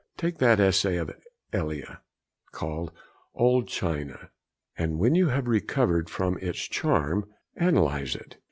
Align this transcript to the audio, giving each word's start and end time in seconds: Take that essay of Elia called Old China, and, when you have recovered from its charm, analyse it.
Take 0.17 0.39
that 0.39 0.59
essay 0.59 0.97
of 0.97 1.15
Elia 1.53 1.97
called 2.51 2.91
Old 3.35 3.67
China, 3.67 4.31
and, 4.75 4.97
when 4.97 5.13
you 5.13 5.27
have 5.27 5.47
recovered 5.47 6.09
from 6.09 6.39
its 6.39 6.61
charm, 6.67 7.29
analyse 7.55 8.15
it. 8.15 8.37